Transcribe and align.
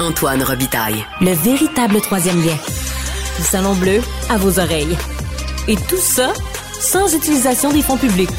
Antoine 0.00 0.42
Robitaille. 0.42 1.04
Le 1.20 1.32
véritable 1.32 2.00
troisième 2.00 2.38
lien. 2.38 2.56
Le 3.38 3.44
Salon 3.44 3.74
Bleu 3.74 4.00
à 4.30 4.38
vos 4.38 4.58
oreilles. 4.58 4.96
Et 5.68 5.76
tout 5.76 5.98
ça 5.98 6.32
sans 6.80 7.14
utilisation 7.14 7.70
des 7.70 7.82
fonds 7.82 7.98
publics. 7.98 8.30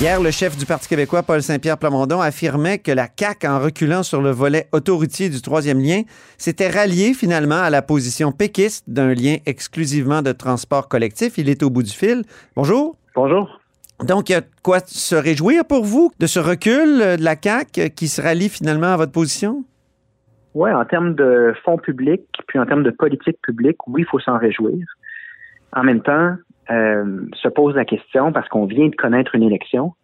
Hier, 0.00 0.20
le 0.20 0.32
chef 0.32 0.56
du 0.56 0.66
Parti 0.66 0.88
québécois, 0.88 1.22
Paul 1.22 1.44
Saint-Pierre 1.44 1.78
Plamondon, 1.78 2.20
affirmait 2.20 2.78
que 2.78 2.90
la 2.90 3.06
CAQ, 3.16 3.46
en 3.46 3.60
reculant 3.60 4.02
sur 4.02 4.20
le 4.20 4.32
volet 4.32 4.68
autoroutier 4.72 5.28
du 5.28 5.40
troisième 5.40 5.80
lien, 5.80 6.02
s'était 6.38 6.68
rallié 6.68 7.14
finalement 7.14 7.60
à 7.60 7.70
la 7.70 7.82
position 7.82 8.32
péquiste 8.32 8.82
d'un 8.88 9.14
lien 9.14 9.36
exclusivement 9.46 10.22
de 10.22 10.32
transport 10.32 10.88
collectif. 10.88 11.34
Il 11.38 11.48
est 11.48 11.62
au 11.62 11.70
bout 11.70 11.84
du 11.84 11.92
fil. 11.92 12.24
Bonjour. 12.56 12.96
Bonjour. 13.14 13.60
Donc, 14.02 14.28
il 14.28 14.32
y 14.32 14.34
a 14.34 14.42
quoi 14.64 14.80
se 14.84 15.14
réjouir 15.14 15.64
pour 15.64 15.84
vous 15.84 16.10
de 16.18 16.26
ce 16.26 16.40
recul 16.40 16.98
de 16.98 17.22
la 17.22 17.36
CAQ 17.40 17.90
qui 17.90 18.08
se 18.08 18.20
rallie 18.20 18.48
finalement 18.48 18.94
à 18.94 18.96
votre 18.96 19.12
position? 19.12 19.64
Oui, 20.54 20.70
en 20.70 20.84
termes 20.84 21.14
de 21.14 21.54
fonds 21.64 21.78
publics, 21.78 22.26
puis 22.48 22.58
en 22.58 22.66
termes 22.66 22.82
de 22.82 22.90
politique 22.90 23.38
publique, 23.42 23.76
oui, 23.86 24.02
il 24.02 24.06
faut 24.06 24.18
s'en 24.18 24.38
réjouir. 24.38 24.84
En 25.72 25.84
même 25.84 26.02
temps, 26.02 26.34
euh, 26.70 27.26
se 27.34 27.48
pose 27.48 27.74
la 27.76 27.84
question, 27.84 28.32
parce 28.32 28.48
qu'on 28.48 28.66
vient 28.66 28.88
de 28.88 28.96
connaître 28.96 29.34
une 29.34 29.44
élection, 29.44 29.94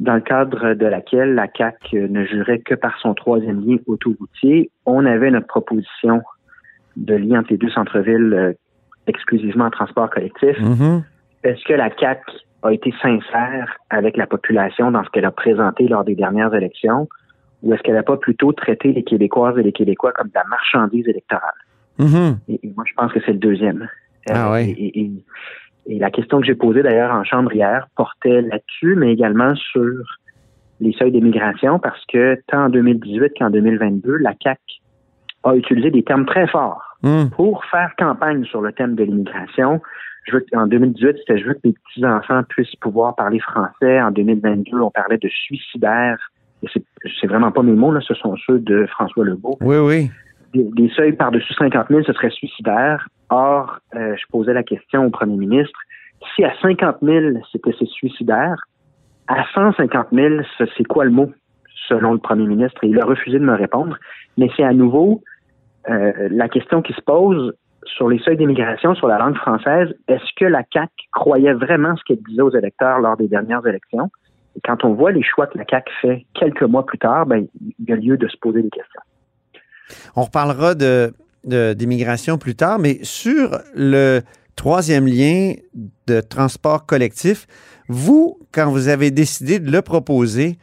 dans 0.00 0.14
le 0.14 0.20
cadre 0.20 0.74
de 0.74 0.86
laquelle 0.86 1.34
la 1.34 1.48
CAC 1.48 1.92
ne 1.92 2.24
jurait 2.24 2.58
que 2.58 2.74
par 2.74 2.98
son 3.00 3.14
troisième 3.14 3.66
lien 3.66 3.76
autoroutier, 3.86 4.70
on 4.84 5.06
avait 5.06 5.30
notre 5.30 5.46
proposition 5.46 6.22
de 6.96 7.14
lien 7.14 7.40
entre 7.40 7.50
les 7.52 7.56
deux 7.56 7.70
centres-villes 7.70 8.34
euh, 8.34 8.52
exclusivement 9.06 9.66
en 9.66 9.70
transport 9.70 10.10
collectif. 10.10 10.58
Mm-hmm. 10.58 11.02
Est-ce 11.44 11.64
que 11.64 11.72
la 11.72 11.90
CAC 11.90 12.20
a 12.62 12.72
été 12.72 12.92
sincère 13.00 13.76
avec 13.90 14.16
la 14.16 14.26
population 14.26 14.90
dans 14.90 15.04
ce 15.04 15.10
qu'elle 15.10 15.24
a 15.24 15.30
présenté 15.30 15.88
lors 15.88 16.04
des 16.04 16.14
dernières 16.14 16.52
élections? 16.54 17.08
Ou 17.62 17.72
est-ce 17.72 17.82
qu'elle 17.82 17.94
n'a 17.94 18.02
pas 18.02 18.16
plutôt 18.16 18.52
traité 18.52 18.92
les 18.92 19.02
Québécoises 19.02 19.56
et 19.58 19.62
les 19.62 19.72
Québécois 19.72 20.12
comme 20.12 20.28
de 20.28 20.34
la 20.34 20.44
marchandise 20.48 21.06
électorale? 21.08 21.54
Mm-hmm. 21.98 22.36
Et, 22.48 22.60
moi, 22.76 22.84
je 22.86 22.92
pense 22.94 23.12
que 23.12 23.20
c'est 23.24 23.32
le 23.32 23.38
deuxième. 23.38 23.88
Ah 24.28 24.50
Euh, 24.52 24.54
oui. 24.56 24.74
et, 25.86 25.98
la 25.98 26.10
question 26.10 26.40
que 26.40 26.46
j'ai 26.46 26.54
posée 26.56 26.82
d'ailleurs 26.82 27.12
en 27.12 27.22
chambre 27.24 27.52
hier 27.54 27.86
portait 27.96 28.42
là-dessus, 28.42 28.96
mais 28.96 29.12
également 29.12 29.54
sur 29.54 30.02
les 30.80 30.92
seuils 30.92 31.12
d'immigration, 31.12 31.78
parce 31.78 32.04
que 32.06 32.38
tant 32.48 32.64
en 32.64 32.68
2018 32.68 33.32
qu'en 33.38 33.50
2022, 33.50 34.16
la 34.16 34.34
CAC 34.34 34.58
a 35.44 35.54
utilisé 35.54 35.90
des 35.92 36.02
termes 36.02 36.26
très 36.26 36.46
forts 36.48 36.82
Mm. 37.02 37.26
pour 37.36 37.64
faire 37.66 37.92
campagne 37.98 38.44
sur 38.46 38.62
le 38.62 38.72
thème 38.72 38.94
de 38.96 39.04
l'immigration. 39.04 39.80
Je 40.24 40.32
veux 40.32 40.40
que- 40.40 40.56
en 40.56 40.66
2018, 40.66 41.18
c'était 41.18 41.38
je 41.38 41.46
veux 41.46 41.54
que 41.54 41.60
mes 41.64 41.74
petits-enfants 41.74 42.42
puissent 42.48 42.74
pouvoir 42.76 43.14
parler 43.14 43.38
français. 43.38 44.00
En 44.00 44.10
2022, 44.10 44.80
on 44.80 44.90
parlait 44.90 45.18
de 45.18 45.28
suicidaire. 45.28 46.18
C'est, 46.72 47.26
vraiment 47.26 47.52
pas 47.52 47.62
mes 47.62 47.72
mots, 47.72 47.92
là, 47.92 48.00
ce 48.00 48.14
sont 48.14 48.34
ceux 48.46 48.58
de 48.58 48.86
François 48.86 49.24
Legault. 49.24 49.58
Oui, 49.60 49.76
oui. 49.76 50.10
Des, 50.54 50.64
des 50.64 50.88
seuils 50.90 51.12
par-dessus 51.12 51.52
50 51.54 51.88
000, 51.90 52.02
ce 52.04 52.12
serait 52.12 52.30
suicidaire. 52.30 53.06
Or, 53.30 53.78
euh, 53.94 54.14
je 54.16 54.22
posais 54.30 54.52
la 54.54 54.62
question 54.62 55.04
au 55.06 55.10
premier 55.10 55.36
ministre, 55.36 55.78
si 56.34 56.44
à 56.44 56.52
50 56.62 56.96
000, 57.02 57.38
c'était 57.52 57.72
suicidaire, 57.86 58.56
à 59.28 59.44
150 59.54 60.06
000, 60.12 60.42
ce- 60.58 60.64
c'est 60.76 60.84
quoi 60.84 61.04
le 61.04 61.10
mot, 61.10 61.32
selon 61.88 62.12
le 62.12 62.18
premier 62.18 62.46
ministre? 62.46 62.82
Et 62.84 62.88
il 62.88 63.00
a 63.00 63.04
refusé 63.04 63.38
de 63.38 63.44
me 63.44 63.54
répondre. 63.54 63.96
Mais 64.38 64.48
c'est 64.56 64.64
à 64.64 64.72
nouveau 64.72 65.22
euh, 65.90 66.28
la 66.30 66.48
question 66.48 66.82
qui 66.82 66.92
se 66.94 67.00
pose 67.02 67.52
sur 67.84 68.08
les 68.08 68.18
seuils 68.20 68.36
d'immigration, 68.36 68.94
sur 68.94 69.06
la 69.08 69.18
langue 69.18 69.36
française. 69.36 69.94
Est-ce 70.08 70.24
que 70.36 70.44
la 70.44 70.62
CAQ 70.72 70.90
croyait 71.12 71.52
vraiment 71.52 71.94
ce 71.96 72.02
qu'elle 72.04 72.22
disait 72.28 72.42
aux 72.42 72.50
électeurs 72.50 72.98
lors 73.00 73.16
des 73.16 73.28
dernières 73.28 73.64
élections? 73.66 74.10
Quand 74.64 74.84
on 74.84 74.94
voit 74.94 75.12
les 75.12 75.22
choix 75.22 75.46
que 75.46 75.58
la 75.58 75.64
CAQ 75.68 75.92
fait 76.00 76.26
quelques 76.34 76.62
mois 76.62 76.84
plus 76.84 76.98
tard, 76.98 77.26
ben, 77.26 77.46
il 77.78 77.88
y 77.88 77.92
a 77.92 77.96
lieu 77.96 78.16
de 78.16 78.28
se 78.28 78.36
poser 78.36 78.62
des 78.62 78.70
questions. 78.70 79.00
On 80.14 80.22
reparlera 80.22 80.74
de, 80.74 81.12
d'immigration 81.44 82.38
plus 82.38 82.54
tard, 82.54 82.78
mais 82.78 82.98
sur 83.02 83.58
le 83.74 84.20
troisième 84.56 85.06
lien 85.06 85.54
de 86.06 86.20
transport 86.20 86.86
collectif, 86.86 87.46
vous, 87.88 88.38
quand 88.52 88.70
vous 88.70 88.88
avez 88.88 89.10
décidé 89.10 89.58
de 89.58 89.70
le 89.70 89.82
proposer, 89.82 90.58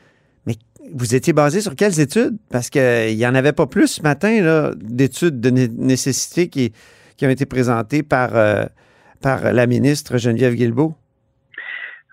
mais 0.45 0.55
vous 0.93 1.15
étiez 1.15 1.31
basé 1.31 1.61
sur 1.61 1.75
quelles 1.75 1.99
études? 1.99 2.37
Parce 2.49 2.69
qu'il 2.69 3.15
n'y 3.15 3.25
en 3.25 3.35
avait 3.35 3.53
pas 3.53 3.67
plus 3.67 3.87
ce 3.87 4.01
matin 4.01 4.71
d'études 4.75 5.39
de 5.39 5.49
né- 5.49 5.69
nécessité 5.69 6.49
qui, 6.49 6.73
qui 7.15 7.25
ont 7.25 7.29
été 7.29 7.45
présentées 7.45 8.03
par, 8.03 8.35
euh, 8.35 8.65
par 9.21 9.53
la 9.53 9.67
ministre 9.67 10.17
Geneviève 10.17 10.55
Guilbeault. 10.55 10.95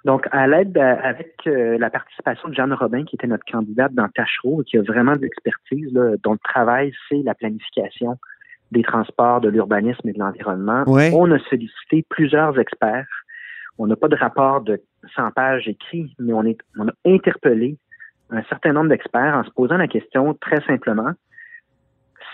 Donc, 0.05 0.27
à 0.31 0.47
l'aide, 0.47 0.77
euh, 0.79 0.97
avec 1.03 1.35
euh, 1.47 1.77
la 1.79 1.91
participation 1.91 2.49
de 2.49 2.55
Jeanne 2.55 2.73
Robin, 2.73 3.05
qui 3.05 3.17
était 3.17 3.27
notre 3.27 3.45
candidate 3.45 3.93
dans 3.93 4.09
Tachereau, 4.09 4.63
et 4.63 4.65
qui 4.65 4.79
a 4.79 4.83
vraiment 4.83 5.15
de 5.15 5.21
l'expertise, 5.21 5.93
là, 5.93 6.17
dont 6.23 6.33
le 6.33 6.39
travail, 6.39 6.93
c'est 7.09 7.23
la 7.23 7.35
planification 7.35 8.17
des 8.73 8.83
transports, 8.83 9.41
de 9.41 9.49
l'urbanisme 9.49 10.09
et 10.09 10.13
de 10.13 10.19
l'environnement, 10.19 10.85
Ouais. 10.87 11.11
on 11.15 11.31
a 11.33 11.39
sollicité 11.51 12.05
plusieurs 12.09 12.59
experts. 12.59 13.09
On 13.79 13.87
n'a 13.87 13.97
pas 13.97 14.09
de 14.09 14.17
rapport 14.17 14.61
de 14.61 14.81
100 15.17 15.33
pages 15.33 15.69
écrit, 15.69 16.15
mais 16.19 16.33
on, 16.33 16.45
est, 16.45 16.59
on 16.79 16.89
a 16.89 16.93
interpellé 17.05 17.77
un 18.31 18.43
certain 18.45 18.73
nombre 18.73 18.89
d'experts 18.89 19.35
en 19.35 19.45
se 19.45 19.51
posant 19.51 19.77
la 19.77 19.89
question 19.89 20.35
très 20.35 20.61
simplement, 20.63 21.11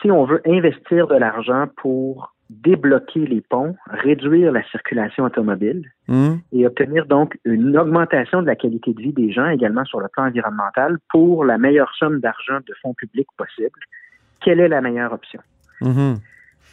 si 0.03 0.11
on 0.11 0.25
veut 0.25 0.43
investir 0.47 1.07
de 1.07 1.15
l'argent 1.17 1.67
pour 1.79 2.35
débloquer 2.51 3.27
les 3.27 3.41
ponts, 3.41 3.77
réduire 3.89 4.53
la 4.53 4.63
circulation 4.65 5.25
automobile, 5.25 5.91
Hum? 6.09 6.39
et 6.53 6.65
obtenir 6.67 7.07
donc 7.07 7.37
une 7.45 7.77
augmentation 7.77 8.41
de 8.41 8.47
la 8.47 8.55
qualité 8.55 8.95
de 8.95 9.01
vie 9.01 9.13
des 9.13 9.33
gens 9.33 9.49
également 9.49 9.85
sur 9.85 9.99
le 10.01 10.07
plan 10.09 10.27
environnemental 10.27 10.99
pour 11.11 11.45
la 11.45 11.59
meilleure 11.59 11.93
somme 11.99 12.21
d'argent 12.21 12.59
de 12.67 12.73
fonds 12.81 12.95
publics 12.95 13.27
possible. 13.37 13.79
Quelle 14.41 14.61
est 14.61 14.69
la 14.69 14.81
meilleure 14.81 15.13
option? 15.13 15.41
Mhm. 15.81 16.19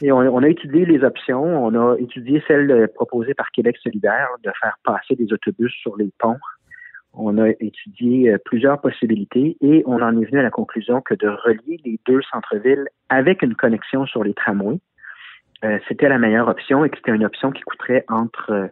Et 0.02 0.12
on, 0.12 0.18
on 0.20 0.44
a 0.44 0.48
étudié 0.50 0.86
les 0.86 1.04
options. 1.04 1.66
On 1.66 1.74
a 1.74 1.98
étudié 1.98 2.44
celle 2.48 2.70
euh, 2.70 2.88
proposée 2.94 3.34
par 3.34 3.50
Québec 3.52 3.78
solidaire 3.82 4.28
de 4.44 4.52
faire 4.62 4.78
passer 4.84 5.16
des 5.16 5.32
autobus 5.34 5.72
sur 5.82 5.96
les 5.98 6.12
ponts. 6.20 6.38
On 7.14 7.38
a 7.38 7.50
étudié 7.60 8.32
euh, 8.32 8.38
plusieurs 8.44 8.82
possibilités 8.82 9.58
et 9.62 9.84
on 9.86 10.02
en 10.02 10.20
est 10.20 10.26
venu 10.26 10.40
à 10.40 10.44
la 10.44 10.50
conclusion 10.50 11.02
que 11.02 11.14
de 11.14 11.28
relier 11.28 11.80
les 11.86 12.00
deux 12.08 12.22
centres-villes 12.32 12.88
avec 13.10 13.42
une 13.44 13.56
connexion 13.56 14.06
sur 14.06 14.24
les 14.24 14.34
tramways, 14.34 14.80
euh, 15.64 15.80
c'était 15.88 16.10
la 16.10 16.18
meilleure 16.18 16.48
option 16.48 16.84
et 16.86 16.90
que 16.90 16.98
c'était 16.98 17.16
une 17.16 17.26
option 17.26 17.52
qui 17.52 17.62
coûterait 17.62 18.06
entre 18.10 18.52
euh, 18.52 18.68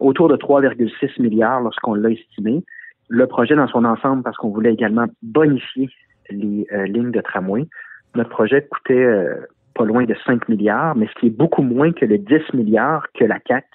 autour 0.00 0.28
de 0.28 0.36
3,6 0.36 1.20
milliards 1.20 1.60
lorsqu'on 1.60 1.94
l'a 1.94 2.10
estimé. 2.10 2.62
Le 3.08 3.26
projet 3.26 3.54
dans 3.54 3.68
son 3.68 3.84
ensemble, 3.84 4.22
parce 4.22 4.36
qu'on 4.36 4.50
voulait 4.50 4.72
également 4.72 5.06
bonifier 5.22 5.88
les 6.30 6.66
euh, 6.72 6.86
lignes 6.86 7.12
de 7.12 7.20
tramway, 7.20 7.66
notre 8.14 8.30
projet 8.30 8.66
coûtait 8.66 8.94
euh, 8.94 9.46
pas 9.74 9.84
loin 9.84 10.04
de 10.04 10.16
5 10.26 10.48
milliards, 10.48 10.96
mais 10.96 11.06
ce 11.06 11.20
qui 11.20 11.26
est 11.26 11.36
beaucoup 11.36 11.62
moins 11.62 11.92
que 11.92 12.04
les 12.04 12.18
10 12.18 12.54
milliards 12.54 13.06
que 13.14 13.24
la 13.24 13.38
CAC 13.38 13.66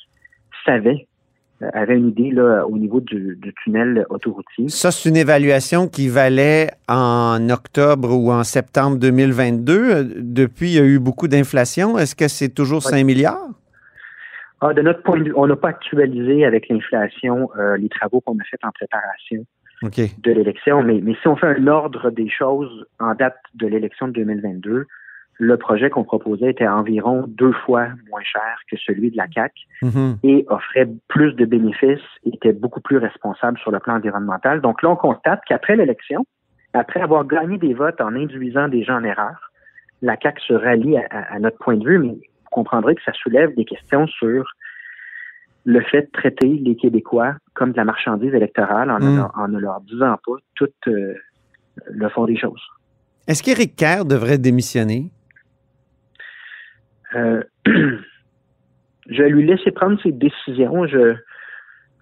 savait, 0.66 1.08
avait 1.74 1.98
une 1.98 2.10
idée 2.10 2.32
là, 2.32 2.66
au 2.66 2.78
niveau 2.78 3.00
du, 3.02 3.38
du 3.42 3.54
tunnel 3.64 4.06
autoroutier. 4.10 4.70
Ça, 4.70 4.92
c'est 4.92 5.10
une 5.10 5.18
évaluation 5.18 5.88
qui 5.88 6.08
valait 6.10 6.72
en 6.88 7.50
octobre 7.50 8.12
ou 8.12 8.32
en 8.32 8.44
septembre 8.44 8.98
2022. 8.98 9.74
Euh, 9.74 10.04
Depuis, 10.18 10.72
il 10.72 10.76
y 10.76 10.80
a 10.80 10.86
eu 10.86 11.00
beaucoup 11.00 11.28
d'inflation. 11.28 11.98
Est-ce 11.98 12.16
que 12.16 12.28
c'est 12.28 12.50
toujours 12.50 12.84
5 12.84 13.04
milliards? 13.04 13.50
Ah, 14.62 14.74
de 14.74 14.82
notre 14.82 15.02
point 15.02 15.18
de 15.18 15.24
vue, 15.24 15.34
on 15.36 15.48
n'a 15.48 15.56
pas 15.56 15.70
actualisé 15.70 16.46
avec 16.46 16.70
l'inflation 16.70 17.50
euh, 17.58 17.78
les 17.78 17.90
travaux 17.90 18.22
qu'on 18.22 18.38
a 18.38 18.44
faits 18.44 18.64
en 18.64 18.72
préparation 18.72 19.46
de 19.84 20.32
l'élection, 20.32 20.84
mais, 20.84 21.00
mais 21.02 21.16
si 21.22 21.28
on 21.28 21.36
fait 21.36 21.48
un 21.48 21.66
ordre 21.66 22.12
des 22.12 22.30
choses 22.30 22.86
en 23.00 23.16
date 23.16 23.40
de 23.56 23.66
l'élection 23.66 24.08
de 24.08 24.14
2022, 24.14 24.86
le 25.44 25.58
projet 25.58 25.90
qu'on 25.90 26.04
proposait 26.04 26.52
était 26.52 26.68
environ 26.68 27.26
deux 27.28 27.52
fois 27.66 27.88
moins 28.12 28.22
cher 28.22 28.60
que 28.70 28.78
celui 28.78 29.10
de 29.10 29.18
la 29.18 29.28
CAC 29.28 29.52
Mhm. 29.82 30.18
et 30.22 30.46
offrait 30.50 30.88
plus 31.08 31.34
de 31.34 31.46
bénéfices 31.46 32.00
et 32.24 32.30
était 32.36 32.54
beaucoup 32.54 32.80
plus 32.80 32.98
responsable 32.98 33.58
sur 33.58 33.72
le 33.72 33.80
plan 33.80 33.96
environnemental. 33.96 34.62
Donc 34.62 34.84
là, 34.84 34.90
on 34.92 34.96
constate 34.96 35.42
qu'après 35.48 35.76
l'élection, 35.76 36.28
après 36.74 37.02
avoir 37.02 37.26
gagné 37.26 37.58
des 37.58 37.74
votes 37.74 38.00
en 38.02 38.14
induisant 38.16 38.68
des 38.68 38.84
gens 38.84 38.98
en 38.98 39.04
erreur, 39.04 39.52
la 40.04 40.16
CAC 40.16 40.40
se 40.42 40.54
rallie 40.54 40.98
à, 40.98 41.40
notre 41.40 41.58
point 41.58 41.76
de 41.76 41.86
vue, 41.88 41.98
mais 41.98 42.10
vous 42.10 42.50
comprendrez 42.52 42.94
que 42.94 43.02
ça 43.04 43.14
soulève 43.14 43.56
des 43.56 43.66
questions 43.66 44.06
sur 44.06 44.46
le 45.66 45.82
fait 45.82 46.04
de 46.04 46.12
traiter 46.12 46.50
les 46.64 46.76
Québécois 46.76 47.34
comme 47.56 47.72
de 47.72 47.78
la 47.78 47.86
marchandise 47.86 48.34
électorale 48.36 48.92
en, 48.92 49.00
ne 49.00 49.16
leur- 49.18 49.32
en 49.36 49.48
ne 49.48 49.60
leur 49.60 49.82
disant 49.82 50.18
pas 50.24 50.34
tout 50.56 50.70
euh, 50.88 51.16
le 51.88 52.10
fond 52.10 52.26
des 52.26 52.38
choses. 52.38 52.62
Est-ce 53.28 53.42
qu'Éric 53.42 53.76
Kerr 53.76 54.06
devrait 54.06 54.38
démissionner? 54.38 55.12
Euh, 57.16 57.44
je 57.66 59.24
lui 59.24 59.46
laisser 59.46 59.72
prendre 59.72 60.02
ses 60.02 60.12
décisions. 60.12 60.86
Je 60.88 61.16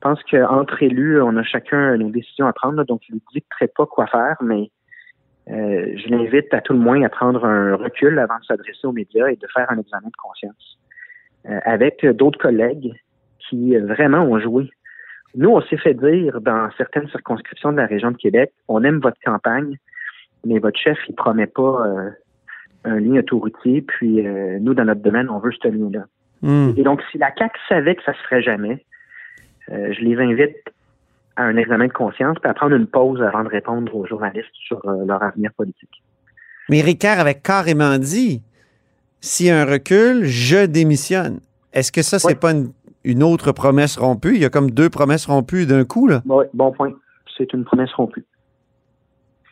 pense 0.01 0.21
qu'entre 0.23 0.81
élus, 0.83 1.21
on 1.21 1.35
a 1.37 1.43
chacun 1.43 1.97
nos 1.97 2.09
décisions 2.09 2.47
à 2.47 2.53
prendre, 2.53 2.83
donc 2.85 3.01
je 3.07 3.13
lui 3.13 3.21
dicterai 3.33 3.67
pas 3.67 3.85
quoi 3.85 4.07
faire, 4.07 4.37
mais 4.41 4.71
euh, 5.49 5.93
je 5.97 6.09
l'invite 6.09 6.53
à 6.53 6.61
tout 6.61 6.73
le 6.73 6.79
moins 6.79 7.01
à 7.03 7.09
prendre 7.09 7.43
un 7.43 7.75
recul 7.75 8.19
avant 8.19 8.37
de 8.39 8.45
s'adresser 8.45 8.85
aux 8.85 8.91
médias 8.91 9.27
et 9.27 9.35
de 9.35 9.47
faire 9.53 9.65
un 9.71 9.79
examen 9.79 10.07
de 10.07 10.15
conscience 10.17 10.79
euh, 11.47 11.59
avec 11.65 12.05
d'autres 12.05 12.37
collègues 12.37 12.93
qui 13.49 13.75
euh, 13.75 13.85
vraiment 13.85 14.23
ont 14.23 14.39
joué. 14.39 14.69
Nous, 15.35 15.49
on 15.49 15.61
s'est 15.61 15.77
fait 15.77 15.95
dire 15.95 16.39
dans 16.41 16.69
certaines 16.77 17.07
circonscriptions 17.09 17.71
de 17.71 17.77
la 17.77 17.87
région 17.87 18.11
de 18.11 18.17
Québec, 18.17 18.51
on 18.67 18.83
aime 18.83 18.99
votre 18.99 19.19
campagne, 19.25 19.75
mais 20.45 20.59
votre 20.59 20.79
chef, 20.79 20.97
il 21.07 21.15
promet 21.15 21.47
pas 21.47 21.83
un 22.85 22.99
lien 22.99 23.19
autoroutier, 23.19 23.81
puis 23.81 24.25
euh, 24.25 24.57
nous, 24.59 24.73
dans 24.73 24.85
notre 24.85 25.01
domaine, 25.01 25.29
on 25.29 25.39
veut 25.39 25.51
ce 25.51 25.67
lien-là. 25.67 26.05
Hmm. 26.41 26.73
Et 26.77 26.83
donc, 26.83 27.01
si 27.11 27.17
la 27.17 27.31
CAC 27.31 27.51
savait 27.67 27.95
que 27.95 28.03
ça 28.03 28.13
se 28.13 28.19
ferait 28.23 28.41
jamais, 28.41 28.85
euh, 29.71 29.93
je 29.93 30.01
les 30.01 30.17
invite 30.17 30.55
à 31.35 31.43
un 31.43 31.57
examen 31.57 31.87
de 31.87 31.93
conscience, 31.93 32.37
puis 32.41 32.49
à 32.49 32.53
prendre 32.53 32.75
une 32.75 32.87
pause 32.87 33.21
avant 33.21 33.43
de 33.43 33.49
répondre 33.49 33.93
aux 33.95 34.05
journalistes 34.05 34.47
sur 34.53 34.85
euh, 34.85 35.05
leur 35.05 35.21
avenir 35.21 35.51
politique. 35.53 36.03
Mais 36.69 36.81
Ricard 36.81 37.19
avait 37.19 37.35
carrément 37.35 37.97
dit 37.97 38.41
s'il 39.21 39.47
y 39.47 39.49
a 39.49 39.61
un 39.61 39.65
recul, 39.65 40.23
je 40.23 40.65
démissionne. 40.65 41.39
Est-ce 41.73 41.91
que 41.91 42.01
ça, 42.01 42.19
c'est 42.19 42.39
pas 42.39 42.51
une, 42.51 42.71
une 43.03 43.23
autre 43.23 43.51
promesse 43.51 43.97
rompue? 43.97 44.35
Il 44.35 44.41
y 44.41 44.45
a 44.45 44.49
comme 44.49 44.71
deux 44.71 44.89
promesses 44.89 45.25
rompues 45.25 45.65
d'un 45.65 45.83
coup, 45.83 46.07
là. 46.07 46.21
Bon, 46.25 46.43
bon 46.53 46.71
point. 46.71 46.93
C'est 47.37 47.51
une 47.53 47.63
promesse 47.63 47.91
rompue. 47.93 48.25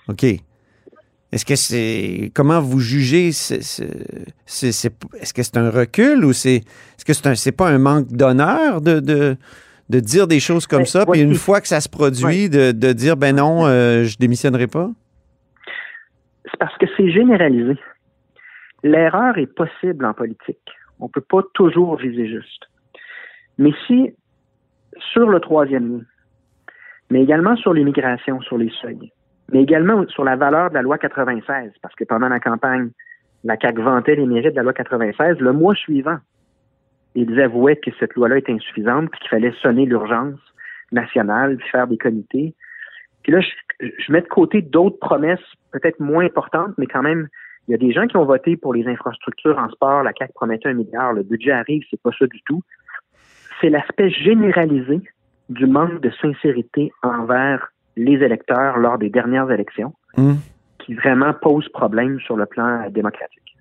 OK. 0.10 0.26
Est-ce 1.32 1.46
que 1.46 1.56
c'est. 1.56 2.32
Comment 2.34 2.62
vous 2.62 2.80
jugez? 2.80 3.32
c'est- 3.34 3.62
c'est- 3.62 3.86
Est-ce 5.20 5.34
que 5.34 5.44
c'est 5.44 5.58
un 5.58 5.70
recul 5.70 6.24
ou 6.24 6.32
c'est. 6.34 6.58
Est-ce 6.58 7.04
que 7.06 7.14
c'est 7.14 7.28
un- 7.28 7.36
c'est 7.36 7.52
pas 7.52 7.68
un 7.70 7.78
manque 7.80 8.08
d'honneur 8.08 8.80
de, 8.82 9.00
de, 9.02 9.36
de 9.90 10.00
dire 10.00 10.28
des 10.28 10.40
choses 10.40 10.68
comme 10.68 10.80
Ben, 10.80 10.86
ça, 10.86 11.06
puis 11.06 11.20
une 11.22 11.36
fois 11.36 11.60
que 11.60 11.68
ça 11.68 11.82
se 11.82 11.90
produit, 11.90 12.50
de, 12.50 12.72
de 12.72 12.94
dire 12.94 13.18
ben 13.18 13.36
non, 13.36 13.66
euh, 13.68 14.04
je 14.06 14.18
démissionnerai 14.18 14.68
pas? 14.68 14.90
C'est 16.46 16.58
parce 16.60 16.78
que 16.78 16.86
c'est 16.96 17.12
généralisé. 17.12 17.78
L'erreur 18.84 19.38
est 19.38 19.48
possible 19.54 20.06
en 20.06 20.14
politique. 20.14 20.60
On 21.00 21.10
peut 21.10 21.22
pas 21.22 21.42
toujours 21.54 21.98
viser 21.98 22.28
juste. 22.28 22.64
Mais 23.58 23.72
si, 23.86 24.12
sur 25.14 25.28
le 25.28 25.40
troisième 25.40 26.06
mais 27.10 27.22
également 27.24 27.56
sur 27.56 27.74
l'immigration, 27.74 28.42
sur 28.42 28.58
les 28.58 28.70
seuils, 28.82 29.12
mais 29.52 29.62
également 29.62 30.06
sur 30.08 30.24
la 30.24 30.36
valeur 30.36 30.70
de 30.70 30.76
la 30.76 30.82
loi 30.82 30.98
96, 30.98 31.72
parce 31.82 31.96
que 31.96 32.04
pendant 32.04 32.30
la 32.30 32.40
campagne, 32.40 32.90
la 33.44 33.58
CAQ 33.60 33.82
vantait 33.82 34.16
les 34.16 34.26
mérites 34.26 34.52
de 34.52 34.58
la 34.58 34.64
loi 34.64 34.74
96, 34.74 35.40
le 35.40 35.54
mois 35.54 35.76
suivant, 35.76 36.18
ils 37.16 37.40
avouaient 37.40 37.78
que 37.78 37.92
cette 38.00 38.16
loi-là 38.16 38.38
était 38.38 38.52
insuffisante, 38.52 39.10
puis 39.12 39.20
qu'il 39.22 39.30
fallait 39.30 39.54
sonner 39.62 39.86
l'urgence 39.86 40.40
nationale, 40.92 41.58
faire 41.72 41.88
des 41.88 41.98
comités. 41.98 42.54
Puis 43.24 43.32
là, 43.32 43.42
je, 43.42 43.88
je 43.98 44.12
mets 44.12 44.22
de 44.22 44.28
côté 44.28 44.62
d'autres 44.62 45.00
promesses 45.00 45.40
peut-être 45.72 46.00
moins 46.00 46.26
importantes, 46.26 46.74
mais 46.78 46.86
quand 46.86 47.02
même, 47.02 47.28
il 47.68 47.72
y 47.72 47.74
a 47.74 47.78
des 47.78 47.92
gens 47.92 48.08
qui 48.08 48.18
ont 48.18 48.26
voté 48.26 48.56
pour 48.56 48.74
les 48.74 48.88
infrastructures 48.88 49.58
en 49.58 49.70
sport. 49.70 50.04
La 50.04 50.14
CAQ 50.18 50.34
promettait 50.34 50.70
un 50.70 50.74
milliard. 50.74 51.14
Le 51.14 51.24
budget 51.24 51.52
arrive, 51.52 51.84
c'est 51.90 52.02
pas 52.02 52.12
ça 52.18 52.26
du 52.26 52.42
tout. 52.44 52.62
C'est 53.60 53.70
l'aspect 53.70 54.10
généralisé 54.10 55.02
du 55.50 55.66
manque 55.66 56.00
de 56.02 56.12
sincérité 56.22 56.92
envers 57.04 57.72
les 57.98 58.24
électeurs 58.24 58.78
lors 58.78 58.98
des 58.98 59.10
dernières 59.10 59.52
élections 59.52 59.94
Hum. 60.18 60.38
qui 60.80 60.96
vraiment 60.96 61.32
pose 61.34 61.70
problème 61.70 62.20
sur 62.22 62.36
le 62.38 62.48
plan 62.48 62.82
euh, 62.82 62.90
démocratique. 62.90 63.56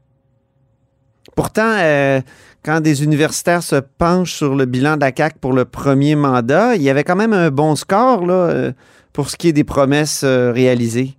Pourtant, 1.35 1.77
euh, 1.79 2.21
quand 2.65 2.81
des 2.81 3.05
universitaires 3.05 3.63
se 3.63 3.77
penchent 3.77 4.33
sur 4.33 4.55
le 4.55 4.65
bilan 4.65 4.97
de 4.97 5.03
la 5.03 5.13
CAQ 5.15 5.39
pour 5.39 5.53
le 5.53 5.67
premier 5.67 6.17
mandat, 6.17 6.77
il 6.77 6.83
y 6.83 6.89
avait 6.89 7.05
quand 7.05 7.17
même 7.17 7.35
un 7.35 7.51
bon 7.51 7.75
score 7.75 8.25
là, 8.25 8.33
euh, 8.33 8.73
pour 9.13 9.29
ce 9.29 9.37
qui 9.37 9.49
est 9.49 9.53
des 9.53 9.65
promesses 9.65 10.25
réalisées. 10.25 11.11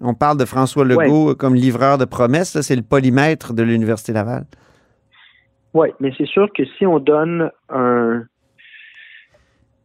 On 0.00 0.14
parle 0.14 0.38
de 0.38 0.46
François 0.46 0.84
Legault 0.84 1.34
comme 1.34 1.54
livreur 1.54 1.98
de 1.98 2.06
promesses. 2.06 2.58
C'est 2.62 2.76
le 2.76 2.82
polymètre 2.82 3.52
de 3.52 3.62
l'Université 3.62 4.14
Laval. 4.14 4.44
Oui, 5.74 5.88
mais 6.00 6.12
c'est 6.16 6.26
sûr 6.26 6.48
que 6.56 6.64
si 6.78 6.86
on 6.86 6.98
donne 6.98 7.50
un, 7.68 8.22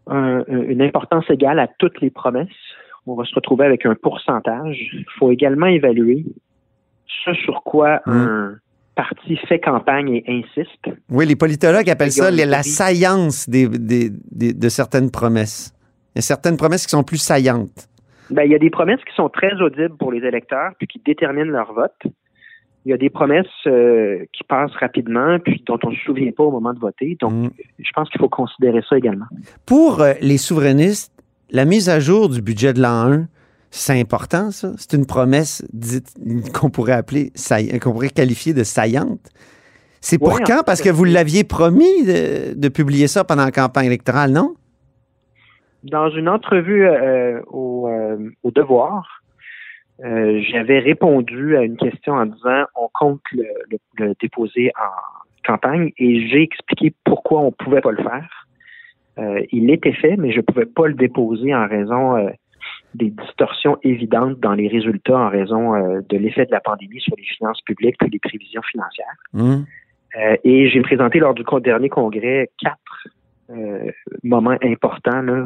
un- 0.07 0.43
une 0.47 0.81
importance 0.81 1.25
égale 1.29 1.59
à 1.59 1.67
toutes 1.79 1.99
les 2.01 2.09
promesses, 2.09 2.47
on 3.07 3.15
va 3.15 3.23
se 3.25 3.35
retrouver 3.35 3.65
avec 3.65 3.85
un 3.85 3.95
pourcentage. 3.95 4.77
Il 4.93 5.05
faut 5.19 5.31
également 5.31 5.67
évaluer 5.67 6.25
ce 7.23 7.33
sur 7.33 7.63
quoi 7.63 8.01
Mm. 8.05 8.11
un 8.11 8.55
parti 8.95 9.35
fait 9.47 9.59
campagne 9.59 10.09
et 10.15 10.23
insiste. 10.27 10.89
Oui, 11.09 11.25
les 11.25 11.35
politologues 11.35 11.89
appellent 11.89 12.11
ça 12.11 12.31
la 12.31 12.63
saillance 12.63 13.49
des- 13.49 13.67
des- 13.67 14.09
des- 14.31 14.53
de 14.53 14.69
certaines 14.69 15.11
promesses. 15.11 15.73
Il 16.15 16.17
y 16.17 16.19
a 16.19 16.21
certaines 16.21 16.55
promesses 16.57 16.85
qui 16.85 16.91
sont 16.91 17.03
plus 17.03 17.17
saillantes. 17.17 17.87
Ben, 18.31 18.43
il 18.43 18.51
y 18.51 18.55
a 18.55 18.59
des 18.59 18.69
promesses 18.69 19.03
qui 19.07 19.13
sont 19.15 19.29
très 19.29 19.53
audibles 19.61 19.97
pour 19.97 20.11
les 20.11 20.25
électeurs 20.25 20.71
puis 20.79 20.87
qui 20.87 20.99
déterminent 21.05 21.51
leur 21.51 21.73
vote. 21.73 21.91
Il 22.85 22.91
y 22.91 22.93
a 22.93 22.97
des 22.97 23.09
promesses 23.09 23.47
euh, 23.65 24.25
qui 24.31 24.43
passent 24.43 24.75
rapidement 24.79 25.39
puis 25.39 25.63
dont 25.65 25.79
on 25.83 25.89
ne 25.89 25.95
se 25.95 26.01
souvient 26.01 26.31
pas 26.31 26.43
au 26.43 26.51
moment 26.51 26.71
de 26.73 26.79
voter. 26.79 27.17
Donc, 27.19 27.33
Mm. 27.33 27.49
je 27.79 27.91
pense 27.95 28.09
qu'il 28.09 28.21
faut 28.21 28.29
considérer 28.29 28.81
ça 28.87 28.95
également. 28.97 29.25
Pour 29.65 30.01
euh, 30.01 30.13
les 30.21 30.37
souverainistes, 30.37 31.11
la 31.49 31.65
mise 31.65 31.89
à 31.89 31.99
jour 31.99 32.29
du 32.29 32.41
budget 32.41 32.73
de 32.73 32.81
l'an 32.81 33.11
1, 33.11 33.27
c'est 33.71 33.99
important, 33.99 34.51
ça. 34.51 34.71
C'est 34.77 34.93
une 34.93 35.05
promesse 35.05 35.65
qu'on 36.53 36.69
pourrait 36.69 36.93
appeler, 36.93 37.31
qu'on 37.81 37.91
pourrait 37.91 38.09
qualifier 38.09 38.53
de 38.53 38.63
saillante. 38.63 39.19
C'est 39.99 40.19
pour 40.19 40.39
quand? 40.41 40.61
Parce 40.63 40.81
que 40.81 40.89
vous 40.89 41.03
l'aviez 41.03 41.43
promis 41.43 42.05
de, 42.05 42.53
de 42.53 42.69
publier 42.69 43.07
ça 43.07 43.23
pendant 43.23 43.43
la 43.45 43.51
campagne 43.51 43.87
électorale, 43.87 44.31
non? 44.31 44.53
Dans 45.83 46.09
une 46.09 46.29
entrevue 46.29 46.85
euh, 46.85 47.41
au, 47.47 47.87
euh, 47.87 48.17
au 48.43 48.51
Devoir, 48.51 49.23
euh, 50.03 50.41
j'avais 50.51 50.79
répondu 50.79 51.55
à 51.55 51.63
une 51.63 51.77
question 51.77 52.13
en 52.13 52.25
disant 52.25 52.65
on 52.75 52.89
compte 52.93 53.21
le, 53.31 53.45
le- 53.71 54.05
le 54.05 54.13
déposer 54.19 54.71
en 54.77 55.47
campagne 55.47 55.91
et 55.97 56.27
j'ai 56.27 56.41
expliqué 56.41 56.93
pourquoi 57.05 57.41
on 57.41 57.51
pouvait 57.51 57.81
pas 57.81 57.91
le 57.91 58.03
faire. 58.03 58.47
Euh, 59.17 59.41
il 59.51 59.69
était 59.71 59.93
fait, 59.93 60.17
mais 60.17 60.31
je 60.33 60.41
pouvais 60.41 60.65
pas 60.65 60.87
le 60.87 60.93
déposer 60.95 61.55
en 61.55 61.67
raison 61.67 62.17
euh, 62.17 62.29
des 62.95 63.09
distorsions 63.09 63.77
évidentes 63.83 64.39
dans 64.39 64.53
les 64.53 64.67
résultats 64.67 65.17
en 65.17 65.29
raison 65.29 65.73
de 66.09 66.17
l'effet 66.17 66.45
de 66.45 66.51
la 66.51 66.59
pandémie 66.59 66.99
sur 66.99 67.15
les 67.17 67.23
finances 67.23 67.61
publiques 67.61 67.95
et 68.05 68.09
les 68.09 68.19
prévisions 68.19 68.61
financières. 68.63 69.15
Euh, 70.17 70.35
et 70.43 70.69
j'ai 70.69 70.81
présenté 70.81 71.19
lors 71.19 71.33
du 71.33 71.43
dernier 71.61 71.89
congrès 71.89 72.49
quatre 72.57 73.07
moments 74.23 74.57
importants, 74.63 75.21
là, 75.21 75.45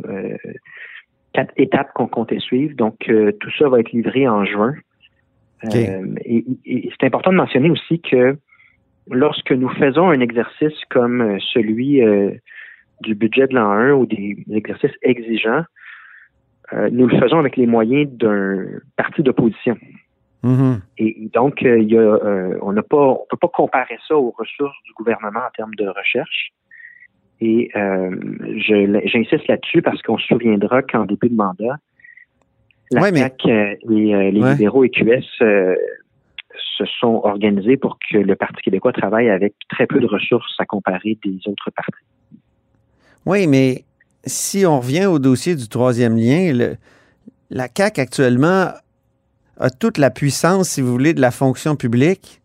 quatre 1.34 1.54
étapes 1.58 1.92
qu'on 1.94 2.08
comptait 2.08 2.40
suivre. 2.40 2.76
Donc, 2.76 3.10
euh, 3.10 3.32
tout 3.40 3.52
ça 3.58 3.70
va 3.70 3.80
être 3.80 3.92
livré 3.92 4.28
en 4.28 4.46
juin. 4.46 4.74
Euh, 5.66 6.16
et 6.24 6.46
et 6.66 6.90
c'est 7.00 7.06
important 7.06 7.32
de 7.32 7.38
mentionner 7.38 7.70
aussi 7.70 8.00
que 8.00 8.38
lorsque 9.12 9.52
nous 9.52 9.70
faisons 9.70 10.10
un 10.10 10.22
exercice 10.22 10.86
comme 10.90 11.22
euh, 11.22 11.38
celui 11.54 12.02
du 13.02 13.16
budget 13.16 13.48
de 13.48 13.56
l'an 13.56 13.72
1 13.72 13.92
ou 13.92 14.06
des 14.06 14.38
exercices 14.52 14.96
exigeants, 15.02 15.64
euh, 16.74 16.90
nous 16.92 17.08
le 17.08 17.20
faisons 17.20 17.40
avec 17.40 17.58
les 17.58 17.66
moyens 17.66 18.10
d'un 18.12 18.66
parti 18.96 19.24
d'opposition. 19.24 19.78
Mhm. 20.44 20.82
Et 20.98 21.24
et 21.24 21.30
donc, 21.30 21.64
euh, 21.64 21.80
y 21.80 21.98
a, 21.98 22.02
euh, 22.02 22.58
on 22.62 22.74
n'a 22.74 22.84
pas, 22.84 22.98
on 22.98 23.26
peut 23.30 23.38
pas 23.38 23.50
comparer 23.50 23.98
ça 24.08 24.16
aux 24.16 24.34
ressources 24.38 24.78
du 24.86 24.94
gouvernement 24.94 25.40
en 25.40 25.52
termes 25.56 25.76
de 25.76 25.88
recherche. 25.88 26.52
Et 27.42 27.70
euh, 27.76 28.12
je- 28.58 29.02
j'insiste 29.06 29.48
là-dessus 29.48 29.82
parce 29.82 30.02
qu'on 30.02 30.18
se 30.18 30.28
souviendra 30.28 30.82
qu'en 30.82 31.06
début 31.06 31.30
de 31.30 31.36
mandat, 31.36 31.78
la 32.92 33.02
Ouais, 33.02 33.12
mais- 33.12 33.22
euh, 33.24 33.76
et 33.90 34.16
euh, 34.16 34.32
les 34.32 34.42
Ouais. 34.42 34.52
libéraux 34.54 34.84
et 34.84 34.90
QS 34.90 35.24
euh, 35.42 35.76
se 36.78 36.84
sont 37.00 37.22
organisés 37.24 37.78
pour 37.78 37.98
que 38.12 38.18
le 38.18 38.36
Parti 38.36 38.62
québécois 38.62 38.92
travaille 38.92 39.30
avec 39.30 39.54
très 39.70 39.88
peu 39.88 40.00
de 40.00 40.08
ressources 40.08 40.56
à 40.60 40.66
comparer 40.66 41.18
des 41.24 41.38
autres 41.48 41.70
partis. 41.72 42.04
Oui, 43.26 43.48
mais 43.48 43.84
si 44.26 44.66
on 44.66 44.80
revient 44.80 45.06
au 45.06 45.20
dossier 45.20 45.56
du 45.56 45.68
troisième 45.70 46.18
lien, 46.18 46.52
le- 46.54 46.76
la 47.52 47.68
CAQ 47.74 48.02
actuellement 48.02 48.70
a 49.58 49.70
toute 49.70 49.98
la 49.98 50.10
puissance, 50.10 50.70
si 50.70 50.82
vous 50.82 50.92
voulez, 50.92 51.14
de 51.14 51.22
la 51.22 51.32
fonction 51.32 51.76
publique. 51.76 52.42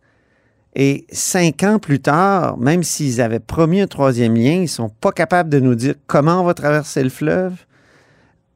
Et 0.77 1.07
cinq 1.11 1.63
ans 1.63 1.79
plus 1.79 2.01
tard, 2.01 2.59
même 2.59 2.83
s'ils 2.83 3.21
avaient 3.21 3.41
promis 3.41 3.81
un 3.81 3.87
troisième 3.87 4.35
lien, 4.35 4.55
ils 4.55 4.63
ne 4.63 4.67
sont 4.67 4.89
pas 4.89 5.13
capables 5.13 5.49
de 5.49 5.61
nous 5.61 5.75
dire 5.75 5.95
comment 6.07 6.41
on 6.41 6.45
va 6.45 6.55
traverser 6.55 7.03
le 7.03 7.11
fleuve. 7.11 7.65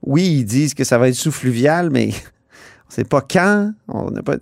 Oui, 0.02 0.24
ils 0.40 0.44
disent 0.44 0.74
que 0.74 0.84
ça 0.84 0.98
va 0.98 1.08
être 1.08 1.14
sous-fluvial, 1.14 1.90
mais 1.90 2.08
on 2.08 2.88
ne 2.88 2.92
sait 2.92 3.04
pas 3.04 3.20
quand. 3.20 3.72
On 3.86 4.10
n'a 4.10 4.22
pas. 4.22 4.36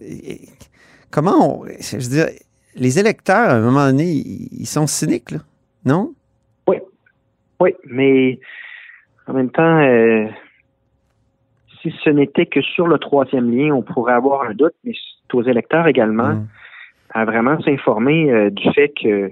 Comment 1.11 1.61
on. 1.61 1.67
Je 1.67 1.97
veux 1.97 2.09
dire, 2.09 2.27
les 2.75 2.99
électeurs, 2.99 3.51
à 3.51 3.55
un 3.55 3.61
moment 3.61 3.87
donné, 3.87 4.11
ils 4.11 4.67
sont 4.67 4.87
cyniques, 4.87 5.31
là. 5.31 5.39
Non? 5.85 6.15
Oui, 7.61 7.75
mais 7.87 8.39
en 9.27 9.33
même 9.33 9.51
temps, 9.51 9.81
euh, 9.81 10.27
si 11.81 11.93
ce 12.05 12.11
n'était 12.11 12.47
que 12.47 12.61
sur 12.61 12.87
le 12.87 12.99
troisième 12.99 13.51
lien, 13.51 13.75
on 13.75 13.83
pourrait 13.83 14.13
avoir 14.13 14.43
un 14.43 14.55
doute, 14.55 14.75
mais 14.85 14.93
c'est 14.93 15.35
aux 15.35 15.43
électeurs 15.43 15.87
également 15.87 16.35
Mm. 16.35 16.49
À 17.17 17.25
vraiment 17.25 17.59
s'informer 17.63 18.31
euh, 18.31 18.51
du 18.51 18.71
fait 18.73 18.93
que 19.03 19.31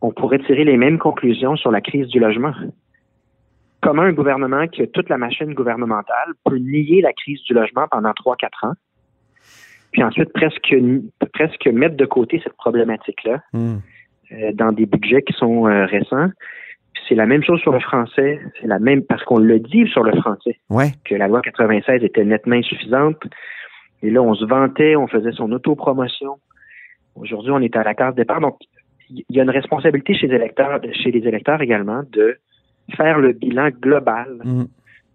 on 0.00 0.10
pourrait 0.10 0.38
tirer 0.38 0.64
les 0.64 0.78
mêmes 0.78 0.98
conclusions 0.98 1.56
sur 1.56 1.70
la 1.70 1.82
crise 1.82 2.06
du 2.08 2.18
logement. 2.18 2.54
Comment 3.82 4.02
un 4.02 4.12
gouvernement 4.12 4.66
qui 4.66 4.80
a 4.82 4.86
toute 4.86 5.10
la 5.10 5.18
machine 5.18 5.52
gouvernementale 5.52 6.30
peut 6.46 6.56
nier 6.56 7.02
la 7.02 7.12
crise 7.12 7.42
du 7.42 7.52
logement 7.52 7.86
pendant 7.90 8.12
trois, 8.14 8.36
quatre 8.36 8.64
ans, 8.64 8.72
puis 9.92 10.02
ensuite 10.02 10.32
presque 10.32 10.74
presque 11.34 11.66
mettre 11.66 11.96
de 11.96 12.06
côté 12.06 12.40
cette 12.42 12.56
problématique-là 12.56 13.40
Mm. 13.52 13.76
euh, 14.32 14.52
dans 14.54 14.72
des 14.72 14.86
budgets 14.86 15.22
qui 15.22 15.34
sont 15.34 15.66
euh, 15.66 15.84
récents. 15.84 16.30
C'est 17.08 17.14
la 17.14 17.26
même 17.26 17.42
chose 17.42 17.60
sur 17.60 17.72
le 17.72 17.80
français. 17.80 18.40
C'est 18.60 18.66
la 18.66 18.78
même 18.78 19.02
parce 19.02 19.22
qu'on 19.24 19.38
le 19.38 19.58
dit 19.58 19.86
sur 19.88 20.04
le 20.04 20.12
français 20.22 20.58
Ouais. 20.70 20.92
que 21.04 21.14
la 21.14 21.28
loi 21.28 21.40
96 21.42 22.02
était 22.02 22.24
nettement 22.24 22.56
insuffisante. 22.56 23.20
Et 24.02 24.10
là, 24.10 24.22
on 24.22 24.34
se 24.34 24.44
vantait, 24.46 24.96
on 24.96 25.06
faisait 25.08 25.32
son 25.32 25.50
autopromotion. 25.52 26.36
Aujourd'hui, 27.20 27.50
on 27.50 27.60
est 27.60 27.76
à 27.76 27.82
la 27.82 27.94
case 27.94 28.14
départ. 28.14 28.40
Donc, 28.40 28.58
il 29.10 29.24
y 29.28 29.40
a 29.40 29.42
une 29.42 29.50
responsabilité 29.50 30.14
chez 30.14 30.26
les 30.28 30.36
électeurs, 30.36 30.80
chez 30.92 31.10
les 31.10 31.26
électeurs 31.26 31.60
également 31.60 32.02
de 32.12 32.38
faire 32.96 33.18
le 33.18 33.32
bilan 33.32 33.70
global 33.70 34.38
Mm. 34.44 34.64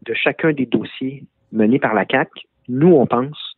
de 0.05 0.13
chacun 0.13 0.53
des 0.53 0.65
dossiers 0.65 1.24
menés 1.51 1.79
par 1.79 1.93
la 1.93 2.05
CAC. 2.05 2.29
Nous, 2.67 2.91
on 2.91 3.05
pense 3.05 3.57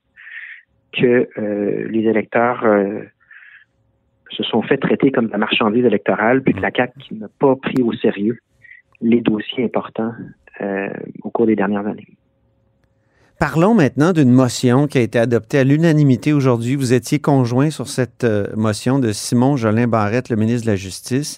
que 0.93 1.27
euh, 1.37 1.87
les 1.89 2.01
électeurs 2.01 2.63
euh, 2.63 3.01
se 4.29 4.43
sont 4.43 4.61
fait 4.61 4.77
traiter 4.77 5.11
comme 5.11 5.27
de 5.27 5.31
la 5.31 5.37
marchandise 5.37 5.85
électorale, 5.85 6.41
puis 6.41 6.53
que 6.53 6.61
la 6.61 6.71
CAC 6.71 6.93
n'a 7.11 7.27
pas 7.39 7.55
pris 7.55 7.81
au 7.81 7.93
sérieux 7.93 8.39
les 9.01 9.21
dossiers 9.21 9.65
importants 9.65 10.13
euh, 10.61 10.89
au 11.23 11.29
cours 11.29 11.45
des 11.45 11.55
dernières 11.55 11.85
années. 11.85 12.07
Parlons 13.39 13.75
maintenant 13.75 14.13
d'une 14.13 14.31
motion 14.31 14.87
qui 14.87 14.97
a 14.97 15.01
été 15.01 15.19
adoptée 15.19 15.59
à 15.59 15.63
l'unanimité 15.63 16.33
aujourd'hui. 16.33 16.75
Vous 16.75 16.93
étiez 16.93 17.19
conjoint 17.19 17.69
sur 17.69 17.87
cette 17.87 18.23
euh, 18.23 18.47
motion 18.55 18.97
de 18.97 19.11
Simon 19.11 19.55
Jolin 19.57 19.85
Barrette, 19.87 20.29
le 20.29 20.35
ministre 20.35 20.65
de 20.65 20.71
la 20.71 20.75
Justice. 20.75 21.37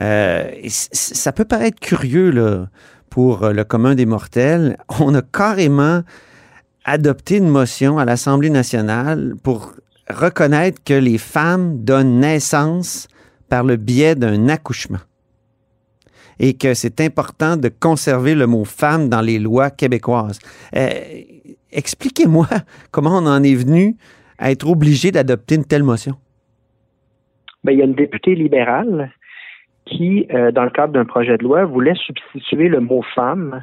Euh, 0.00 0.50
ça 0.70 1.32
peut 1.32 1.44
paraître 1.44 1.78
curieux 1.78 2.30
là, 2.30 2.68
pour 3.10 3.44
euh, 3.44 3.52
le 3.52 3.62
commun 3.62 3.94
des 3.94 4.06
mortels. 4.06 4.76
On 4.98 5.14
a 5.14 5.22
carrément 5.22 6.02
adopté 6.84 7.36
une 7.36 7.48
motion 7.48 7.98
à 7.98 8.04
l'Assemblée 8.04 8.50
nationale 8.50 9.36
pour 9.44 9.72
reconnaître 10.10 10.82
que 10.84 10.94
les 10.94 11.18
femmes 11.18 11.84
donnent 11.84 12.18
naissance 12.18 13.06
par 13.48 13.62
le 13.62 13.76
biais 13.76 14.16
d'un 14.16 14.48
accouchement 14.48 14.98
et 16.38 16.54
que 16.54 16.74
c'est 16.74 17.00
important 17.00 17.56
de 17.56 17.68
conserver 17.68 18.34
le 18.34 18.46
mot 18.46 18.64
femme 18.64 19.08
dans 19.08 19.20
les 19.20 19.38
lois 19.38 19.70
québécoises. 19.70 20.38
Euh, 20.74 20.90
Expliquez-moi 21.76 22.46
comment 22.90 23.18
on 23.18 23.26
en 23.26 23.42
est 23.42 23.54
venu 23.54 23.94
à 24.38 24.50
être 24.50 24.68
obligé 24.68 25.12
d'adopter 25.12 25.54
une 25.54 25.64
telle 25.64 25.84
motion. 25.84 26.14
Ben, 27.64 27.72
il 27.72 27.78
y 27.78 27.82
a 27.82 27.84
une 27.84 27.94
députée 27.94 28.34
libérale 28.34 29.10
qui, 29.86 30.26
euh, 30.32 30.50
dans 30.50 30.64
le 30.64 30.70
cadre 30.70 30.92
d'un 30.92 31.04
projet 31.04 31.38
de 31.38 31.44
loi, 31.44 31.64
voulait 31.64 31.94
substituer 31.94 32.68
le 32.68 32.80
mot 32.80 33.02
femme 33.14 33.62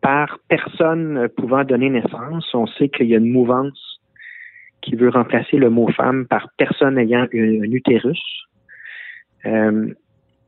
par 0.00 0.38
personne 0.48 1.28
pouvant 1.36 1.64
donner 1.64 1.90
naissance. 1.90 2.48
On 2.54 2.66
sait 2.66 2.88
qu'il 2.88 3.08
y 3.08 3.14
a 3.14 3.18
une 3.18 3.32
mouvance 3.32 4.00
qui 4.80 4.94
veut 4.94 5.10
remplacer 5.10 5.56
le 5.56 5.68
mot 5.68 5.88
femme 5.88 6.26
par 6.26 6.48
personne 6.56 6.96
ayant 6.98 7.26
un, 7.34 7.62
un 7.62 7.72
utérus. 7.72 8.22
Euh, 9.46 9.92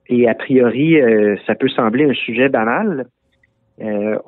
et 0.08 0.28
a 0.28 0.34
priori, 0.34 1.00
euh, 1.00 1.36
ça 1.46 1.54
peut 1.54 1.68
sembler 1.68 2.04
un 2.04 2.14
sujet 2.14 2.48
banal. 2.48 3.06
Euh, 3.80 4.18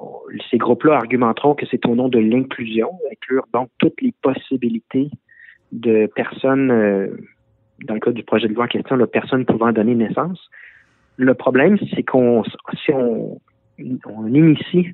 ces 0.51 0.59
groupes-là 0.59 0.97
argumenteront 0.97 1.55
que 1.55 1.67
c'est 1.71 1.85
au 1.87 1.95
nom 1.95 2.09
de 2.09 2.19
l'inclusion, 2.19 2.91
inclure 3.13 3.47
donc 3.53 3.69
toutes 3.79 4.01
les 4.01 4.13
possibilités 4.23 5.11
de 5.73 6.07
personnes, 6.07 6.71
euh, 6.71 7.09
dans 7.85 7.95
le 7.95 8.01
cas 8.01 8.13
du 8.13 8.23
projet 8.23 8.49
de 8.49 8.55
loi 8.55 8.65
en 8.65 8.69
question, 8.69 8.97
de 8.97 9.05
personnes 9.05 9.45
pouvant 9.45 9.73
donner 9.73 9.95
naissance. 9.95 10.49
Le 11.17 11.35
problème, 11.35 11.79
c'est 11.95 12.03
qu'on 12.03 12.43
si 12.85 12.93
on, 12.93 13.39
on 13.79 14.27
initie 14.27 14.89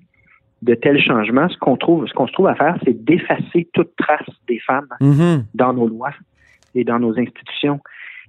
de 0.63 0.75
tels 0.75 1.01
changements, 1.01 1.49
ce 1.49 1.57
qu'on 1.57 1.77
trouve, 1.77 2.07
ce 2.07 2.13
qu'on 2.13 2.27
se 2.27 2.33
trouve 2.33 2.49
à 2.49 2.55
faire, 2.55 2.77
c'est 2.85 3.05
d'effacer 3.05 3.69
toute 3.73 3.95
trace 3.97 4.29
des 4.47 4.59
femmes 4.59 4.89
Mhm. 5.01 5.45
dans 5.55 5.73
nos 5.73 5.89
lois 5.89 6.13
et 6.75 6.85
dans 6.85 6.99
nos 6.99 7.19
institutions. 7.19 7.81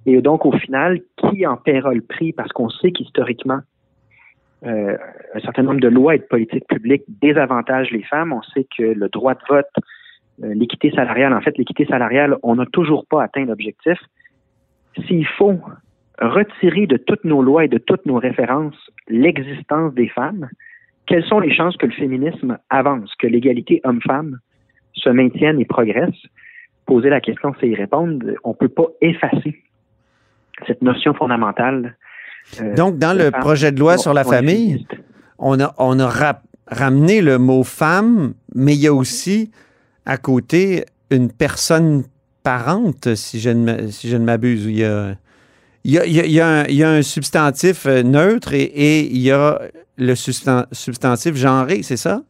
Et 0.06 0.20
donc, 0.22 0.46
au 0.46 0.52
final, 0.52 1.00
qui 1.18 1.46
en 1.46 1.56
paiera 1.56 1.92
le 1.94 2.00
prix? 2.00 2.32
Parce 2.32 2.50
qu'on 2.52 2.70
sait 2.70 2.90
qu'historiquement, 2.90 3.60
euh, 4.64 4.96
un 5.34 5.40
certain 5.40 5.62
nombre 5.62 5.80
de 5.80 5.88
lois 5.88 6.14
et 6.14 6.18
de 6.18 6.24
politiques 6.24 6.68
publiques 6.68 7.04
désavantagent 7.20 7.90
les 7.90 8.02
femmes. 8.02 8.32
On 8.32 8.42
sait 8.42 8.66
que 8.76 8.84
le 8.84 9.08
droit 9.08 9.34
de 9.34 9.40
vote, 9.48 9.66
euh, 10.42 10.54
l'équité 10.54 10.90
salariale, 10.90 11.32
en 11.32 11.40
fait, 11.40 11.56
l'équité 11.58 11.84
salariale, 11.86 12.36
on 12.42 12.56
n'a 12.56 12.66
toujours 12.66 13.06
pas 13.06 13.24
atteint 13.24 13.44
l'objectif. 13.44 13.98
S'il 15.06 15.26
faut 15.26 15.58
retirer 16.20 16.86
de 16.86 16.96
toutes 16.96 17.24
nos 17.24 17.42
lois 17.42 17.64
et 17.64 17.68
de 17.68 17.78
toutes 17.78 18.06
nos 18.06 18.18
références 18.18 18.76
l'existence 19.08 19.94
des 19.94 20.08
femmes, 20.08 20.48
quelles 21.06 21.24
sont 21.24 21.40
les 21.40 21.52
chances 21.52 21.76
que 21.76 21.86
le 21.86 21.92
féminisme 21.92 22.58
avance, 22.70 23.12
que 23.18 23.26
l'égalité 23.26 23.80
homme-femme 23.84 24.38
se 24.94 25.10
maintienne 25.10 25.60
et 25.60 25.64
progresse? 25.64 26.14
Poser 26.86 27.10
la 27.10 27.20
question, 27.20 27.54
c'est 27.60 27.68
y 27.68 27.74
répondre. 27.74 28.26
On 28.44 28.50
ne 28.50 28.54
peut 28.54 28.68
pas 28.68 28.86
effacer 29.00 29.62
cette 30.66 30.82
notion 30.82 31.14
fondamentale. 31.14 31.96
Euh, 32.60 32.74
Donc, 32.74 32.98
dans 32.98 33.16
le 33.16 33.30
projet 33.30 33.72
de 33.72 33.78
loi 33.80 33.98
sur 33.98 34.12
la 34.14 34.24
famille, 34.24 34.86
on 35.38 35.58
a, 35.60 35.74
on 35.78 35.98
a 36.00 36.40
ramené 36.66 37.20
le 37.22 37.38
mot 37.38 37.64
femme, 37.64 38.34
mais 38.54 38.74
il 38.74 38.80
y 38.80 38.86
a 38.86 38.94
aussi 38.94 39.50
à 40.06 40.16
côté 40.16 40.84
une 41.10 41.30
personne 41.30 42.04
parente, 42.42 43.14
si 43.14 43.38
je 43.40 43.50
ne, 43.50 43.72
m- 43.72 43.90
si 43.90 44.08
je 44.08 44.16
ne 44.16 44.24
m'abuse. 44.24 44.64
Il 44.66 44.76
y 44.78 44.84
a, 44.84 45.14
il 45.84 45.92
y 45.92 45.98
a, 45.98 46.04
il 46.06 46.30
y 46.32 46.40
a- 46.40 46.48
un, 46.48 46.64
il 46.64 46.74
y 46.74 46.82
a 46.84 46.90
un 46.90 47.02
substantif 47.02 47.86
euh, 47.86 48.02
neutre 48.02 48.52
et, 48.54 48.62
et 48.62 49.00
il 49.06 49.18
y 49.20 49.30
a 49.30 49.60
le 49.96 50.14
substan- 50.14 50.66
substantif 50.72 51.34
genré, 51.36 51.82
c'est 51.82 51.96
ça? 51.96 52.22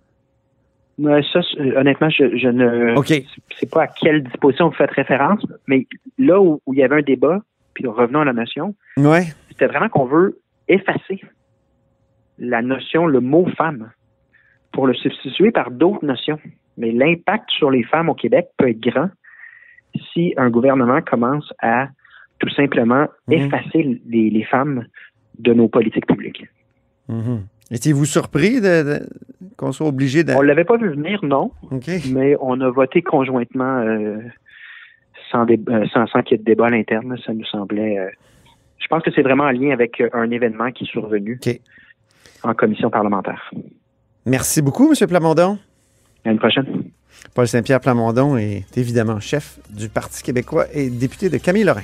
Ouais, 0.99 1.23
ça, 1.33 1.40
c'est- 1.42 1.76
honnêtement, 1.76 2.11
je, 2.11 2.37
je 2.37 2.49
ne 2.49 2.95
sais 3.59 3.66
pas 3.66 3.85
à 3.85 3.87
quelle 3.87 4.23
disposition 4.25 4.69
vous 4.69 4.75
faites 4.75 4.90
référence, 4.90 5.40
mais 5.66 5.87
là 6.19 6.40
où, 6.40 6.61
où 6.66 6.75
il 6.75 6.81
y 6.81 6.83
avait 6.83 6.97
un 6.97 7.02
débat, 7.02 7.40
puis 7.75 7.87
revenons 7.87 8.21
à 8.21 8.25
la 8.25 8.33
notion, 8.35 8.75
Ouais. 8.99 9.26
C'était 9.52 9.66
vraiment 9.66 9.88
qu'on 9.88 10.06
veut 10.06 10.38
effacer 10.68 11.21
la 12.38 12.62
notion, 12.62 13.06
le 13.06 13.21
mot 13.21 13.47
femme, 13.56 13.90
pour 14.73 14.87
le 14.87 14.94
substituer 14.94 15.50
par 15.50 15.71
d'autres 15.71 16.04
notions. 16.04 16.38
Mais 16.78 16.90
l'impact 16.90 17.50
sur 17.50 17.71
les 17.71 17.82
femmes 17.85 18.09
au 18.09 18.14
Québec 18.14 18.49
peut 18.56 18.68
être 18.71 18.80
grand 18.80 19.11
si 20.12 20.32
un 20.38 20.49
gouvernement 20.50 21.02
commence 21.02 21.52
à 21.61 21.88
tout 22.38 22.49
simplement 22.50 23.06
Mhm. 23.28 23.35
effacer 23.35 24.00
les, 24.06 24.30
les 24.30 24.44
femmes 24.44 24.87
de 25.38 25.52
nos 25.52 25.68
politiques 25.68 26.06
publiques. 26.06 26.47
Mhm. 27.09 27.42
Étiez-vous 27.71 28.04
surpris 28.06 28.61
de, 28.61 28.82
de- 28.82 29.06
qu'on 29.56 29.73
soit 29.73 29.87
obligé 29.87 30.25
de. 30.25 30.32
On 30.32 30.40
l'avait 30.42 30.64
pas 30.64 30.76
vu 30.78 30.88
venir, 30.90 31.23
non, 31.25 31.52
mais 32.12 32.37
on 32.40 32.61
a 32.61 32.71
voté 32.71 33.02
conjointement 33.02 33.78
euh, 33.80 34.18
sans, 35.30 35.44
dé- 35.44 35.61
euh, 35.68 35.87
sans, 35.92 36.06
sans 36.06 36.23
qu'il 36.23 36.32
y 36.32 36.35
ait 36.37 36.38
de 36.38 36.44
débat 36.44 36.66
à 36.66 36.71
l'interne. 36.71 37.16
Ça 37.25 37.32
nous 37.35 37.44
semblait. 37.47 37.99
euh, 37.99 38.09
je 38.82 38.88
pense 38.88 39.02
que 39.02 39.10
c'est 39.14 39.22
vraiment 39.22 39.44
en 39.44 39.50
lien 39.50 39.70
avec 39.70 40.00
euh, 40.00 40.08
un 40.12 40.30
événement 40.30 40.70
qui 40.72 40.84
est 40.84 40.90
survenu 40.90 41.38
en 42.42 42.54
commission 42.54 42.90
parlementaire. 42.90 43.50
Merci 44.26 44.62
beaucoup, 44.62 44.92
M. 44.92 45.06
Plamondon. 45.08 45.58
À 46.24 46.30
une 46.30 46.38
prochaine. 46.38 46.66
Paul 47.34 47.46
Saint-Pierre 47.46 47.80
Plamondon 47.80 48.36
est 48.36 48.76
évidemment 48.76 49.20
chef 49.20 49.58
du 49.70 49.88
Parti 49.88 50.22
québécois 50.22 50.66
et 50.72 50.90
député 50.90 51.28
de 51.28 51.38
Camille 51.38 51.64
Lorrain. 51.64 51.82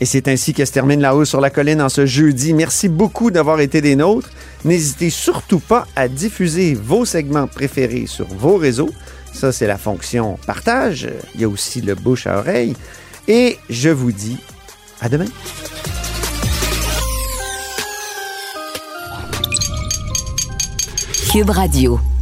Et 0.00 0.04
c'est 0.04 0.26
ainsi 0.26 0.52
que 0.52 0.64
se 0.64 0.72
termine 0.72 1.00
La 1.00 1.14
Hausse 1.14 1.28
sur 1.28 1.40
la 1.40 1.50
Colline 1.50 1.80
en 1.80 1.88
ce 1.88 2.06
jeudi. 2.06 2.54
Merci 2.54 2.88
beaucoup 2.88 3.30
d'avoir 3.30 3.60
été 3.60 3.80
des 3.80 3.94
nôtres. 3.94 4.30
N'hésitez 4.64 5.10
surtout 5.10 5.60
pas 5.60 5.86
à 5.94 6.08
diffuser 6.08 6.74
vos 6.74 7.04
segments 7.04 7.46
préférés 7.46 8.06
sur 8.06 8.26
vos 8.26 8.56
réseaux. 8.56 8.90
Ça, 9.32 9.52
c'est 9.52 9.66
la 9.66 9.78
fonction 9.78 10.38
partage. 10.46 11.08
Il 11.34 11.40
y 11.40 11.44
a 11.44 11.48
aussi 11.48 11.80
le 11.80 11.94
bouche 11.94 12.26
à 12.26 12.38
oreille. 12.38 12.74
Et 13.28 13.56
je 13.70 13.90
vous 13.90 14.10
dis 14.10 14.38
à 15.00 15.08
demain. 15.08 15.26
Cube 21.32 21.48
Radio. 21.48 22.21